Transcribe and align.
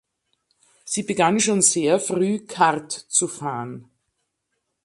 Sie 0.83 1.03
begann 1.03 1.39
schon 1.39 1.61
sehr 1.61 1.99
früh 1.99 2.39
Kart 2.47 2.91
zu 2.91 3.27
fahren. 3.27 3.85